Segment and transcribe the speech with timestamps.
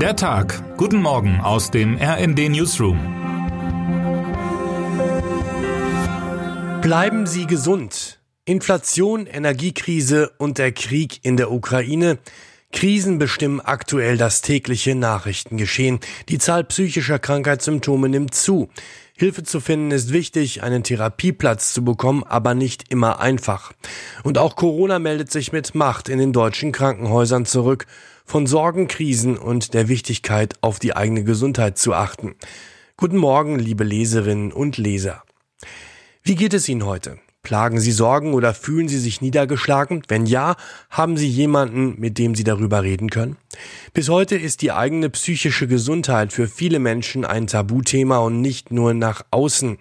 [0.00, 0.76] Der Tag.
[0.76, 2.98] Guten Morgen aus dem RND Newsroom.
[6.82, 8.20] Bleiben Sie gesund.
[8.44, 12.18] Inflation, Energiekrise und der Krieg in der Ukraine.
[12.72, 16.00] Krisen bestimmen aktuell das tägliche Nachrichtengeschehen.
[16.28, 18.68] Die Zahl psychischer Krankheitssymptome nimmt zu.
[19.16, 23.72] Hilfe zu finden ist wichtig, einen Therapieplatz zu bekommen, aber nicht immer einfach.
[24.24, 27.86] Und auch Corona meldet sich mit Macht in den deutschen Krankenhäusern zurück,
[28.26, 32.34] von Sorgen, Krisen und der Wichtigkeit, auf die eigene Gesundheit zu achten.
[32.98, 35.22] Guten Morgen, liebe Leserinnen und Leser.
[36.22, 37.18] Wie geht es Ihnen heute?
[37.46, 40.02] Plagen Sie Sorgen oder fühlen Sie sich niedergeschlagen?
[40.08, 40.56] Wenn ja,
[40.90, 43.36] haben Sie jemanden, mit dem Sie darüber reden können?
[43.92, 48.94] Bis heute ist die eigene psychische Gesundheit für viele Menschen ein Tabuthema und nicht nur
[48.94, 49.78] nach außen.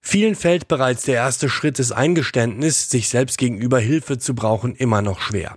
[0.00, 5.00] Vielen fällt bereits der erste Schritt des Eingeständnis, sich selbst gegenüber Hilfe zu brauchen, immer
[5.00, 5.56] noch schwer.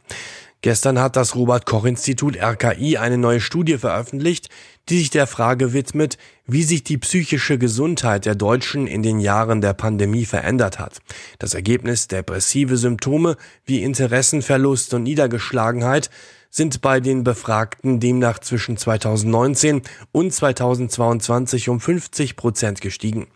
[0.62, 4.50] Gestern hat das Robert Koch Institut RKI eine neue Studie veröffentlicht,
[4.90, 6.18] die sich der Frage widmet,
[6.48, 11.00] wie sich die psychische Gesundheit der Deutschen in den Jahren der Pandemie verändert hat.
[11.38, 16.10] Das Ergebnis depressive Symptome wie Interessenverlust und Niedergeschlagenheit
[16.50, 23.28] sind bei den Befragten demnach zwischen 2019 und 2022 um 50 Prozent gestiegen.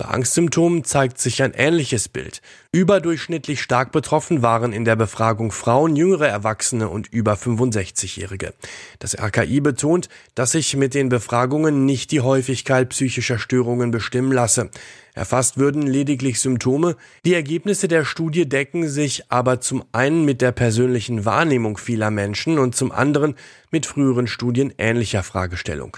[0.00, 2.40] Bei Angstsymptomen zeigt sich ein ähnliches Bild.
[2.70, 8.54] Überdurchschnittlich stark betroffen waren in der Befragung Frauen, jüngere Erwachsene und über 65-Jährige.
[9.00, 14.70] Das RKI betont, dass sich mit den Befragungen nicht die Häufigkeit psychischer Störungen bestimmen lasse.
[15.14, 16.94] Erfasst würden lediglich Symptome.
[17.24, 22.60] Die Ergebnisse der Studie decken sich aber zum einen mit der persönlichen Wahrnehmung vieler Menschen
[22.60, 23.34] und zum anderen
[23.72, 25.96] mit früheren Studien ähnlicher Fragestellung.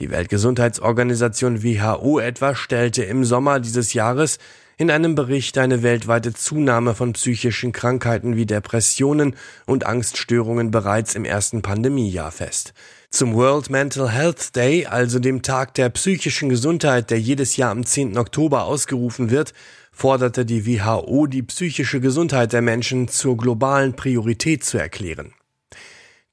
[0.00, 4.38] Die Weltgesundheitsorganisation WHO etwa stellte im Sommer dieses Jahres
[4.78, 11.26] in einem Bericht eine weltweite Zunahme von psychischen Krankheiten wie Depressionen und Angststörungen bereits im
[11.26, 12.72] ersten Pandemiejahr fest.
[13.10, 17.84] Zum World Mental Health Day, also dem Tag der psychischen Gesundheit, der jedes Jahr am
[17.84, 18.16] 10.
[18.16, 19.52] Oktober ausgerufen wird,
[19.92, 25.34] forderte die WHO, die psychische Gesundheit der Menschen zur globalen Priorität zu erklären.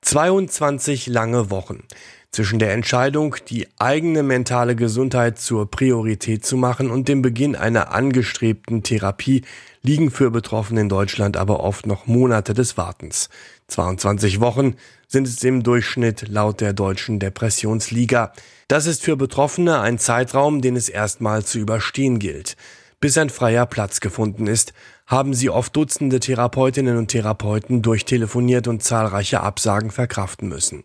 [0.04, 1.84] 22 lange Wochen.
[2.32, 7.94] Zwischen der Entscheidung, die eigene mentale Gesundheit zur Priorität zu machen und dem Beginn einer
[7.94, 9.44] angestrebten Therapie
[9.82, 13.30] liegen für Betroffene in Deutschland aber oft noch Monate des Wartens.
[13.68, 14.76] 22 Wochen
[15.08, 18.34] sind es im Durchschnitt laut der Deutschen Depressionsliga.
[18.68, 22.58] Das ist für Betroffene ein Zeitraum, den es erstmal zu überstehen gilt.
[23.00, 24.74] Bis ein freier Platz gefunden ist,
[25.06, 30.84] haben sie oft Dutzende Therapeutinnen und Therapeuten durchtelefoniert und zahlreiche Absagen verkraften müssen.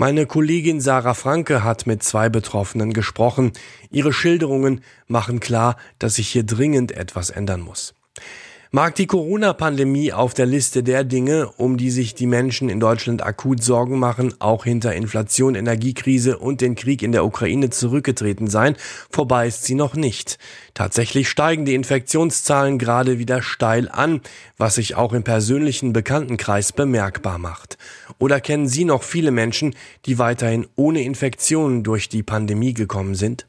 [0.00, 3.50] Meine Kollegin Sarah Franke hat mit zwei Betroffenen gesprochen.
[3.90, 7.94] Ihre Schilderungen machen klar, dass sich hier dringend etwas ändern muss.
[8.70, 13.24] Mag die Corona-Pandemie auf der Liste der Dinge, um die sich die Menschen in Deutschland
[13.24, 18.76] akut Sorgen machen, auch hinter Inflation, Energiekrise und den Krieg in der Ukraine zurückgetreten sein,
[19.08, 20.38] vorbei ist sie noch nicht.
[20.74, 24.20] Tatsächlich steigen die Infektionszahlen gerade wieder steil an,
[24.58, 27.78] was sich auch im persönlichen Bekanntenkreis bemerkbar macht.
[28.18, 29.74] Oder kennen Sie noch viele Menschen,
[30.04, 33.46] die weiterhin ohne Infektionen durch die Pandemie gekommen sind?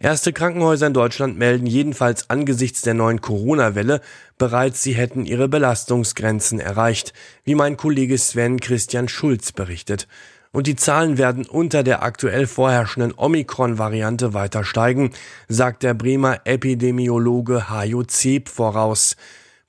[0.00, 4.00] Erste Krankenhäuser in Deutschland melden jedenfalls angesichts der neuen Corona-Welle
[4.38, 7.12] bereits, sie hätten ihre Belastungsgrenzen erreicht,
[7.44, 10.08] wie mein Kollege Sven Christian Schulz berichtet.
[10.52, 15.10] Und die Zahlen werden unter der aktuell vorherrschenden Omikron-Variante weiter steigen,
[15.48, 19.16] sagt der Bremer Epidemiologe Hajo Zeb voraus.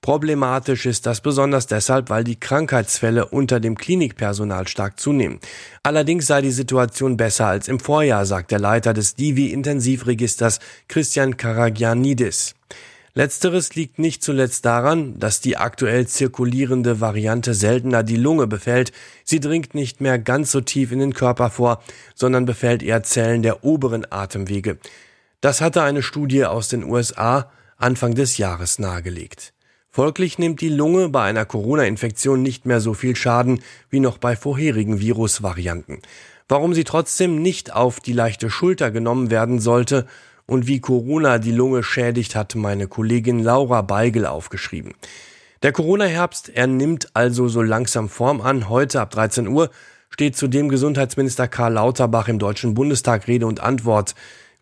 [0.06, 5.40] Problematisch ist das besonders deshalb, weil die Krankheitsfälle unter dem Klinikpersonal stark zunehmen.
[5.82, 12.54] Allerdings sei die Situation besser als im Vorjahr, sagt der Leiter des Divi-Intensivregisters Christian Karagianidis.
[13.16, 18.92] Letzteres liegt nicht zuletzt daran, dass die aktuell zirkulierende Variante seltener die Lunge befällt.
[19.24, 21.82] Sie dringt nicht mehr ganz so tief in den Körper vor,
[22.14, 24.78] sondern befällt eher Zellen der oberen Atemwege.
[25.42, 29.55] Das hatte eine Studie aus den USA Anfang des Jahres nahegelegt.
[29.96, 34.36] Folglich nimmt die Lunge bei einer Corona-Infektion nicht mehr so viel Schaden wie noch bei
[34.36, 36.00] vorherigen Virusvarianten.
[36.50, 40.06] Warum sie trotzdem nicht auf die leichte Schulter genommen werden sollte
[40.48, 44.96] und wie Corona die Lunge schädigt, hat meine Kollegin Laura Beigel aufgeschrieben.
[45.64, 48.68] Der Corona-Herbst, er nimmt also so langsam Form an.
[48.68, 49.70] Heute ab 13 Uhr
[50.10, 54.14] steht zudem Gesundheitsminister Karl Lauterbach im Deutschen Bundestag Rede und Antwort.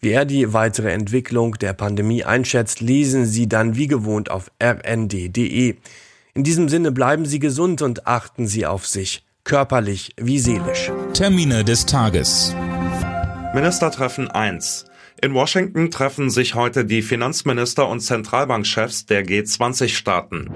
[0.04, 5.76] Wie er die weitere Entwicklung der Pandemie einschätzt, lesen Sie dann wie gewohnt auf rnd.de.
[6.34, 10.92] In diesem Sinne bleiben Sie gesund und achten Sie auf sich, körperlich wie seelisch.
[11.14, 12.54] Termine des Tages.
[13.54, 14.88] Ministertreffen 1.
[15.22, 20.50] In Washington treffen sich heute die Finanzminister und Zentralbankchefs der G20-Staaten.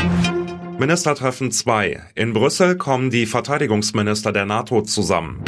[0.77, 2.03] Ministertreffen 2.
[2.15, 5.41] In Brüssel kommen die Verteidigungsminister der NATO zusammen.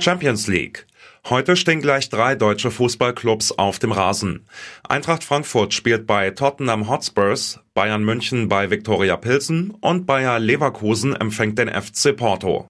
[0.00, 0.88] Champions League.
[1.28, 4.44] Heute stehen gleich drei deutsche Fußballclubs auf dem Rasen.
[4.88, 11.58] Eintracht Frankfurt spielt bei Tottenham Hotspurs, Bayern München bei Viktoria Pilsen und Bayer Leverkusen empfängt
[11.58, 12.66] den FC Porto.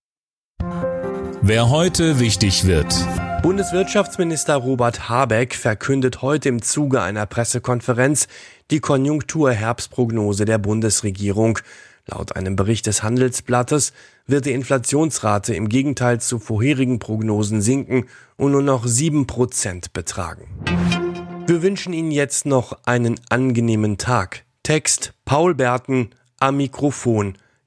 [1.40, 2.94] Wer heute wichtig wird.
[3.43, 8.28] Bundeswirtschaftsminister Robert Habeck verkündet heute im Zuge einer Pressekonferenz
[8.70, 11.58] die Konjunkturherbstprognose der Bundesregierung.
[12.06, 13.93] Laut einem Bericht des Handelsblattes
[14.26, 18.06] wird die Inflationsrate im Gegenteil zu vorherigen Prognosen sinken
[18.37, 20.49] und nur noch sieben Prozent betragen.
[21.46, 24.44] Wir wünschen Ihnen jetzt noch einen angenehmen Tag.
[24.64, 26.10] Text Paul Berten
[26.40, 27.38] am Mikrofon